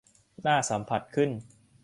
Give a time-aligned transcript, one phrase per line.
[0.45, 1.29] น่าสัมผัสขึ้น